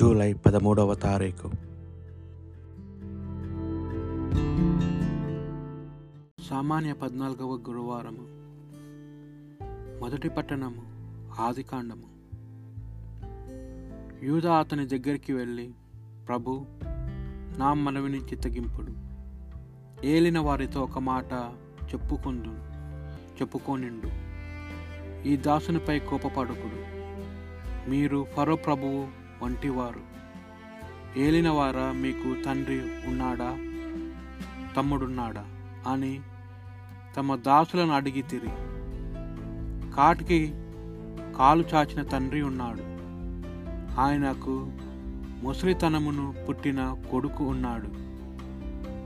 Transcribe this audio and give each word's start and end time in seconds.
July 0.00 0.32
పదమూడవ 0.32 0.94
తారీఖు. 0.94 1.48
సామాన్య 6.50 6.92
పద్నాలుగవ 6.92 7.54
గురువారము. 7.68 8.26
మొదటి 10.00 10.28
పట్టణము 10.28 10.82
ఆదికాండము. 11.40 12.02
యూదా 14.24 14.54
అతని 14.54 14.86
దగ్గరికి 14.86 15.32
వెళ్ళి 15.32 15.70
ప్రభు 16.28 16.66
నా 17.58 17.74
మనవిని 17.74 18.18
చిత్తగింపుడు 18.18 18.92
ఏలిన 20.06 20.38
వారితో 20.38 20.82
ఒక 20.82 20.98
మాట 20.98 21.32
చెప్పుకుందు 21.94 22.58
చెప్పుకోనిండు. 23.42 24.08
ఈ 25.28 25.36
దాసునిపై 25.36 25.98
కోపపడుకుడు. 25.98 26.96
మీరు 27.90 28.26
ఫరో 28.36 28.56
ప్రభువు 28.56 29.25
వంటివారు. 29.42 30.16
ఏలినవారా 31.18 31.92
మీకు 31.92 32.42
తండ్రి 32.42 32.80
ఉన్నాడా? 32.80 33.58
తమ్ముడున్నాడా? 34.76 35.44
అని 35.86 36.20
తమ 37.16 37.36
దాసులను 37.36 37.92
అడిగి 37.92 38.22
తిరిగి 38.22 38.76
కాటికి 39.92 40.54
కాలు 41.38 41.64
చాచిన 41.74 42.02
తండ్రి 42.02 42.42
ఉన్నాడు. 42.42 42.82
ఆయనకు 44.00 44.72
ముసలితనమును 45.42 46.34
పుట్టిన 46.48 46.96
కొడుకు 47.10 47.44
ఉన్నాడు. 47.44 47.88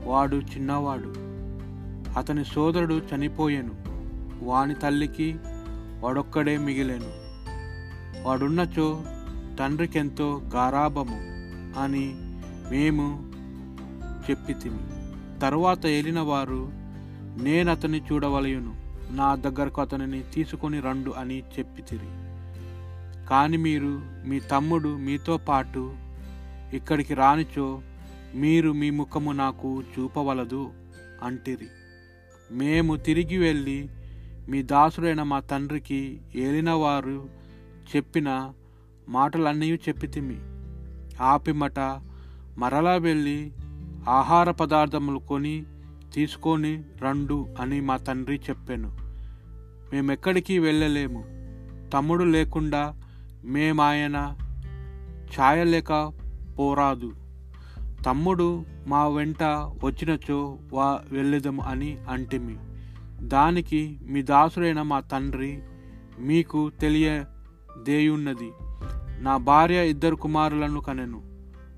వాడు 0.09 0.35
చిన్నవాడు. 0.35 1.13
అతని 2.19 2.45
సోదరుడు 2.45 3.01
చనిపోయాను. 3.15 3.71
వాని 4.45 4.75
తల్లికి 4.75 5.35
వాడొక్కడే 5.99 6.57
మిగిలేను. 6.57 7.21
వాడున్నచో 8.27 9.03
తండ్రికెంతో 9.61 10.41
గారాబము 10.53 11.17
అని 11.79 12.13
మేము 12.71 13.31
చెప్పితిమి. 14.29 14.79
తరువాత 15.39 15.85
వెళ్ళినవారు 15.85 16.69
నేను 17.43 17.71
అతన్ని 17.71 18.01
చూడవలయును. 18.11 18.75
నా 19.11 19.35
దగ్గరకు 19.35 19.81
అతనిని 19.81 20.23
తీసుకొని 20.33 20.79
రండు 20.79 21.11
అని 21.11 21.43
చెప్పితిరి. 21.59 22.11
కానీ 23.29 23.57
మీరు 23.57 24.01
మీ 24.27 24.39
తమ్ముడు 24.39 24.97
మీతో 24.97 25.37
పాటు 25.37 25.93
ఇక్కడికి 26.73 27.13
రానిచో 27.13 27.81
మీరు 28.35 28.71
మీ 28.71 28.89
ముఖము 28.89 29.31
నాకు 29.31 29.81
చూపవలదు 29.81 30.69
అంటిరి. 31.23 31.67
మేము 32.51 32.95
తిరిగి 32.95 33.37
వెళ్ళి 33.37 33.89
మీ 34.49 34.63
దాసుడైన 34.63 35.23
మా 35.23 35.39
తండ్రికి 35.39 36.21
ఏలినవారు 36.35 37.29
చెప్పిన 37.95 38.53
మాటలన్నీ 39.11 39.73
చెప్పితిమి 39.73 40.37
ఆపిమట 41.21 41.79
మరలా 42.57 42.95
వెళ్ళి 42.95 43.51
ఆహార 44.09 44.51
పదార్థములు 44.51 45.19
కొని 45.19 45.65
తీసుకొని 46.13 46.83
రండు 47.01 47.47
అని 47.59 47.81
మా 47.81 47.97
తండ్రి 47.97 48.41
చెప్పాను. 48.49 48.97
మేమెక్కడికి 49.93 50.59
వెళ్ళలేము. 50.59 51.21
తమ్ముడు 51.93 52.23
లేకుండా 52.23 52.93
మేమాయన 53.45 54.35
ఛాయలేక 55.39 56.11
పోరాదు. 56.59 57.11
తమ్ముడు 58.05 58.65
మా 58.87 59.07
వెంట 59.07 59.43
వచ్చినచో 59.83 60.57
వా 60.73 61.01
వెళ్ళెదము 61.11 61.61
అని 61.61 61.97
అంటిమి. 62.09 62.55
దానికి 63.27 63.99
మీ 64.03 64.21
దాసుడైన 64.21 64.81
మా 64.81 64.99
తండ్రి 64.99 65.59
మీకు 66.19 66.71
తెలియదేయున్నది. 66.81 68.51
నా 69.21 69.37
భార్య 69.37 69.89
ఇద్దరు 69.89 70.15
కుమారులను 70.15 70.79
కనెను. 70.79 71.21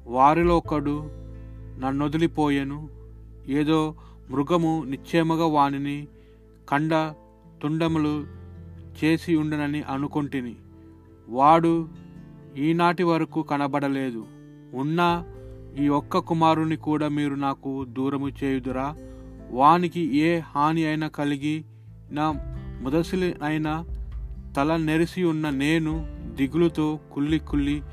వారిలో 0.07 0.57
ఒకడు 0.57 1.09
నన్నొదిలిపోయెను. 1.79 2.89
ఏదో 3.47 3.95
మృగము 4.29 4.83
నిశ్చయముగా 4.87 5.45
వానిని 5.45 6.07
కండ 6.69 7.13
తుండములు 7.63 8.25
చేసి 9.03 9.35
ఉండనని 9.35 9.81
అనుకొంటిని. 9.81 10.55
వాడు 11.29 11.89
ఈనాటి 12.57 13.03
వరకు 13.03 13.41
కనబడలేదు. 13.41 14.25
ఉన్న 14.73 15.23
ఈ 15.79 15.87
ఒక్క 15.87 16.17
కుమారుని 16.17 16.75
కూడా 16.75 17.07
మీరు 17.07 17.35
నాకు 17.35 17.85
దూరము 17.85 18.29
చేయుదురా. 18.29 18.95
వానికి 19.51 20.17
ఏ 20.17 20.39
హాని 20.39 20.85
అయినా 20.85 21.07
కలిగి 21.07 21.65
నా 22.11 22.31
ముదసిలి 22.81 23.35
అయినా 23.43 23.85
తల 24.57 24.75
నెరిసి 24.75 25.23
ఉన్న 25.23 25.49
నేను 25.49 26.22
దిగులుతో 26.35 26.99
కుల్లి 27.13 27.39
కుల్లి 27.39 27.83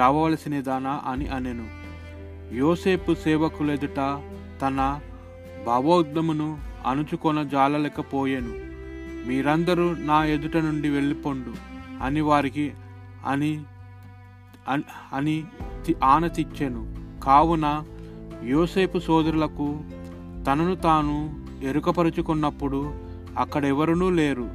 చావవలసినదానా 0.00 1.00
అని 1.06 1.26
అనెను. 1.26 1.66
యోసేపు 2.54 3.14
సేవకులెదుట 3.14 3.96
తన 4.62 5.00
భావోద్యమును 5.66 6.58
అణుచుకొన 6.86 7.42
జాలలేకపోయాను. 7.42 8.52
మీరందరూ 9.28 9.94
నా 9.94 10.24
ఎదుట 10.24 10.56
నుండి 10.56 10.88
వెళ్ళిపోండు 10.88 11.52
అని 12.02 12.20
వారికి 12.20 12.72
అని 13.26 13.64
అని 15.12 15.44
ఆనతిచ్చాను 16.04 16.82
కావున 17.20 17.84
యోసేపు 18.44 18.98
సోదరులకు 18.98 19.80
తనను 20.46 20.74
తాను 20.74 21.46
ఎరుకపరుచుకున్నప్పుడు 21.62 22.94
అక్కడెవరునూ 23.38 24.10
లేరు. 24.10 24.50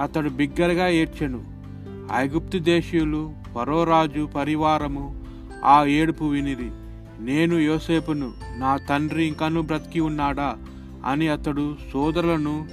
అతడు 0.00 0.28
బిగ్గరగా 0.28 0.88
ఏడ్చెను. 0.88 1.53
ఐగుప్తు 2.12 2.58
దేశీయులు 2.58 3.32
పరోరాజు 3.56 4.28
పరివారము 4.36 5.24
ఆ 5.64 5.84
ఏడుపు 5.84 6.24
వినిరి. 6.24 6.70
నేను 7.20 7.54
యోసేపును 7.54 8.32
నా 8.56 8.76
తండ్రి 8.76 9.24
ఇంకను 9.24 9.62
బ్రతికి 9.62 10.00
ఉన్నాడా? 10.00 10.56
అని 11.06 11.28
అతడు 11.28 11.76
సోదరులను 11.92 12.68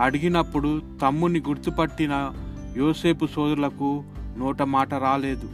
అడిగినప్పుడు 0.00 0.82
తమ్ముని 1.02 1.38
గుర్తుపట్టిన 1.38 2.32
యోసేపు 2.76 3.26
సోదరులకు 3.26 4.04
నోట 4.38 4.62
మాట 4.62 4.94
రాలేదు. 4.94 5.50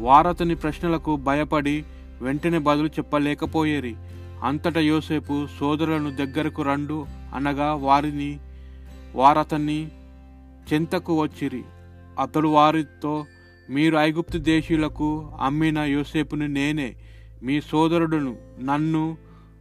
వారతని 0.00 0.54
ప్రశ్నలకు 0.54 1.16
భయపడి 1.16 1.84
వెంటనే 2.22 2.58
బదులు 2.58 2.86
చెప్పలేకపోయేరి. 2.86 3.96
అంతటా 4.44 4.80
యోసేపు 4.80 5.46
సోదరులను 5.60 6.10
దగ్గరకు 6.10 6.62
రండు 6.62 7.06
అనగా 7.34 7.74
వారిని 7.74 8.38
వారతన్ని 9.14 9.88
చెంతకు 10.72 11.20
వచ్చిరి. 11.22 11.64
అతడు 12.18 12.48
వారితో 12.48 13.26
మీరు 13.70 13.96
ఐగుప్తు 13.96 14.38
దేశీయులకు 14.38 15.32
అమ్మిన 15.40 15.78
యోసేపుని 15.78 16.48
నేనే 16.48 16.96
మీ 17.42 17.60
సోదరుడును 17.60 18.36
నన్ను 18.62 19.16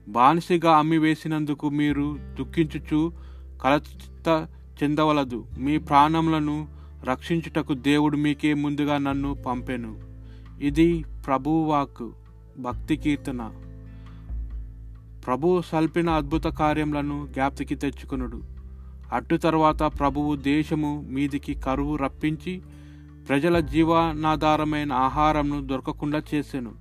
బానిసగా 0.07 0.77
అమ్మి 0.77 0.97
వేసినందుకు 0.97 1.69
మీరు 1.69 2.17
దుఃఖించుచు 2.19 3.13
కలత 3.61 4.47
చెందవలదు. 4.83 5.45
మీ 5.59 5.77
ప్రాణములను 5.77 6.67
రక్షించుటకు 7.03 7.73
దేవుడు 7.73 8.17
మీకే 8.17 8.53
ముందుగా 8.53 8.97
నన్ను 8.97 9.33
పంపెను. 9.33 10.01
ఇది 10.61 11.03
ప్రభువాక్ 11.25 12.11
భక్తి 12.59 12.97
కీర్తన. 12.97 13.51
ప్రభువు 15.25 15.61
సల్పిన 15.61 16.09
అద్భుత 16.09 16.43
కార్యములను 16.43 17.27
జ్ఞాప్తికి 17.31 17.75
తెచ్చుకునుడు. 17.75 18.43
అట్టు 19.13 19.35
తర్వాత 19.35 19.83
ప్రభువు 19.83 20.35
దేశము 20.35 21.05
మీదికి 21.09 21.53
కరువు 21.53 21.95
రప్పించి 21.95 22.61
ప్రజల 23.29 23.59
జీవనాధారమైన 23.59 24.93
ఆహారంను 24.93 25.67
దొరకకుండా 25.67 26.21
చేసెను. 26.33 26.71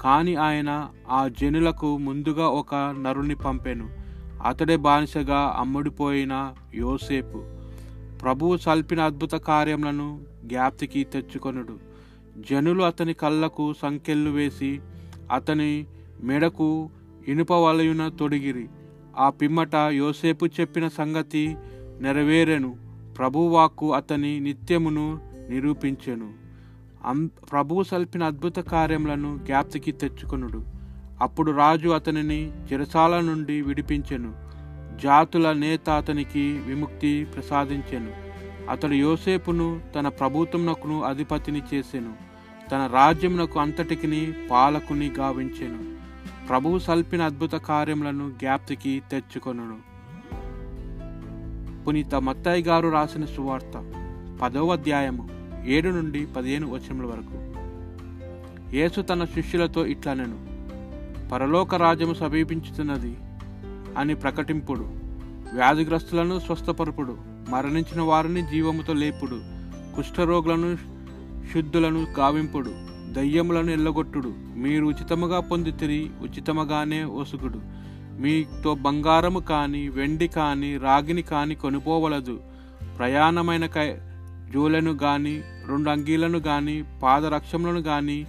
కాని 0.00 0.36
ఆయన 0.36 0.88
ఆ 1.10 1.28
జనులకు 1.28 1.98
ముందుగా 1.98 2.48
ఒక 2.48 2.74
నరుని 2.74 3.34
పంపెను. 3.34 3.90
అతడే 4.46 4.76
బానిసగా 4.76 5.56
అమ్ముడిపోయిన 5.58 6.54
యోసేపు. 6.74 7.44
ప్రభువు 8.22 8.56
సల్పిన 8.56 9.00
అద్భుత 9.00 9.32
కార్యములను 9.32 10.20
జ్ఞాప్తికి 10.44 11.04
తెచ్చుకొనుడు. 11.04 11.78
జనులు 12.50 12.82
అతని 12.82 13.14
కళ్ళకు 13.14 13.74
సంకెళ్ళు 13.82 14.30
వేసి 14.30 14.80
అతని 15.32 15.86
మెడకు 16.22 16.90
ఇనుప 17.28 17.52
వలయున 17.52 18.08
తొడిగిరి. 18.08 18.68
ఆ 19.18 19.30
పిమ్మట 19.30 19.74
యోసేపు 19.74 20.46
చెప్పిన 20.46 20.88
సంగతి 20.88 21.56
నెరవేరెను. 22.00 22.76
ప్రభువాక్కు 23.18 23.94
అతని 23.94 24.40
నిత్యమును 24.40 25.18
నిరూపించెను. 25.50 26.32
అం 27.06 27.26
ప్రభు 27.26 27.82
సల్పిన 27.82 28.22
అద్భుత 28.22 28.56
కార్యములను 28.56 29.40
జ్ఞాప్తికి 29.42 29.92
తెచ్చుకొనుడు. 29.92 30.64
అప్పుడు 31.20 31.52
రాజు 31.52 31.88
అతనిని 31.88 32.50
చిరసాల 32.50 33.20
నుండి 33.20 33.62
విడిపించెను. 33.62 34.34
జాతుల 35.02 35.52
నేత 35.52 35.90
అతనికి 35.90 36.60
విముక్తి 36.66 37.24
ప్రసాదించెను. 37.24 38.12
అతడు 38.70 38.92
యోసేపును 38.92 39.80
తన 39.94 40.08
ప్రభుత్వమునకును 40.08 41.02
అధిపతిని 41.02 41.62
చేసెను. 41.74 42.12
తన 42.72 42.90
రాజ్యమునకు 42.92 43.60
అంతటికిని 43.60 44.32
పాలకుని 44.50 45.10
గావించెను. 45.18 45.96
ప్రభువు 46.48 46.78
సల్పిన 46.78 47.22
అద్భుత 47.22 47.52
కార్యములను 47.52 48.30
జ్ఞాప్తికి 48.30 49.02
తెచ్చుకొనును 49.10 49.87
పునీత 51.88 52.14
మత్తాయి 52.14 52.62
గారు 52.62 52.88
రాసిన 52.88 53.24
సువార్త 53.24 53.92
పదవ 54.42 54.72
అధ్యాయము 54.72 55.28
ఏడు 55.66 55.88
నుండి 55.88 56.26
పదిహేను 56.26 56.70
వచనముల 56.70 57.06
వరకు. 57.06 57.38
యేసు 58.76 59.00
తన 59.00 59.24
శిష్యులతో 59.24 59.86
ఇట్లనెను 59.86 60.38
పరలోక 61.28 61.74
రాజ్యము 61.74 62.14
సమీపించుతున్నది 62.14 63.16
అని 63.98 64.14
ప్రకటింపుడు 64.14 64.90
వ్యాధిగ్రస్తులను 65.54 66.38
స్వస్థపరుపుడు 66.38 67.16
మరణించిన 67.48 68.00
వారిని 68.00 68.42
జీవముతో 68.42 68.92
లేపుడు 68.92 69.40
కుష్ఠరోగులను 69.96 70.76
శుద్ధులను 71.54 72.06
గావింపుడు 72.18 72.70
దయ్యములను 73.12 73.70
ఎల్లగొట్టుడు 73.70 74.34
మీరు 74.56 74.86
ఉచితముగా 74.86 75.40
పొందితిరి 75.40 76.10
ఉచితముగానే 76.22 77.02
ఒసుగుడు. 77.02 77.78
మీతో 78.18 78.74
బంగారము 78.74 79.40
కానీ 79.40 79.88
వెండి 79.88 80.28
కానీ 80.28 80.76
రాగిని 80.76 81.22
కానీ 81.22 81.54
కొనుపోవలదు. 81.54 82.36
ప్రయాణమైన 82.98 83.66
కై 83.66 83.88
జూలను 84.52 84.92
కానీ 84.98 85.34
రెండు 85.68 85.90
అంగీలను 85.90 86.38
కానీ 86.38 86.76
పాదరక్షములను 87.02 87.82
కానీ 87.82 88.26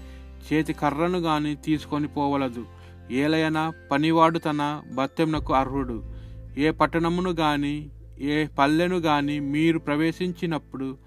చేతి 0.47 0.74
కర్రను 0.74 1.19
కానీ 1.19 1.56
తీసుకొని 1.56 2.07
పోవలదు. 2.07 2.65
ఏలయన 3.12 3.71
పనివాడు 3.91 4.39
తన 4.39 4.81
భత్యంనకు 4.95 5.53
అర్హుడు. 5.53 5.97
ఏ 6.57 6.69
పట్టణమును 6.71 7.31
కానీ 7.33 7.75
ఏ 8.21 8.47
పల్లెను 8.59 8.97
కానీ 9.00 9.39
మీరు 9.39 9.80
ప్రవేశించినప్పుడు 9.80 10.97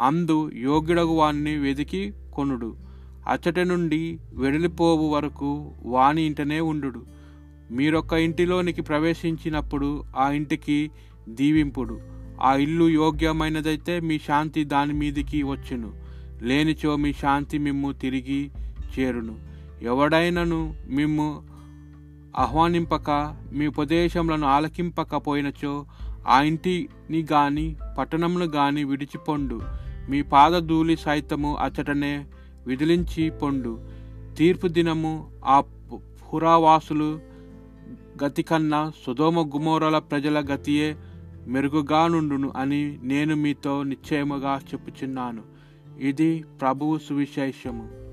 అందు 0.00 0.50
యోగ్యుడగు 0.54 1.14
వాణ్ణి 1.14 1.56
వెదికి 1.56 2.02
కొనుడు. 2.34 2.70
అచ్చటి 3.28 3.64
నుండి 3.64 4.18
వెడలిపోవు 4.32 5.06
వరకు 5.14 5.72
వాని 5.84 6.22
ఇంటనే 6.22 6.60
ఉండు 6.60 7.02
మీరొక్క 7.70 8.12
ఇంటిలోనికి 8.12 8.82
ప్రవేశించినప్పుడు 8.82 10.04
ఆ 10.16 10.30
ఇంటికి 10.30 10.90
దీవింపుడు. 11.28 12.00
ఆ 12.42 12.54
ఇల్లు 12.54 12.88
యోగ్యమైనదైతే 12.88 14.00
మీ 14.00 14.18
శాంతి 14.18 14.64
దాని 14.64 14.92
మీదికి 14.92 15.42
వచ్చును. 15.42 15.92
లేనిచో 16.42 16.96
మీ 16.96 17.12
శాంతి 17.12 17.58
మిమ్ము 17.58 17.92
తిరిగి 17.92 18.50
చేరును. 18.98 19.38
ఎవడైనను 19.82 20.74
మిమ్ము 20.88 21.42
ఆహ్వానింపక 22.38 23.36
మీ 23.52 23.66
ఉపదేశములను 23.66 24.46
ఆలకింపకపోయినచో 24.46 25.86
ఆ 26.28 26.42
ఇంటిని 26.42 27.26
గాని 27.32 27.76
పట్టణమును 27.98 28.44
గాని 28.44 28.84
విడిచిపొండు. 28.84 29.60
మీ 30.10 30.22
పాదధూళి 30.22 30.96
సైతము 30.96 31.56
అచ్చటనే 31.56 32.24
విదిలించి 32.66 33.30
పొండు. 33.30 33.80
తీర్పు 34.38 34.68
దినము 34.68 35.30
ఆ 35.44 35.60
పురావాసులు 36.00 37.35
గతి 38.24 38.42
కన్నా 38.42 38.92
సుధోమ 39.06 39.40
గుమోరల 39.40 39.98
ప్రజల 39.98 40.54
గతియే 40.54 40.96
మెరుగుగానుండును 41.46 42.52
అని 42.56 42.98
నేను 43.02 43.36
మీతో 43.36 43.82
నిశ్చయముగా 43.82 44.60
చెప్పుచున్నాను. 44.72 45.42
ఇది 46.00 46.44
ప్రభువు 46.60 46.98
సువిశేషము. 46.98 48.05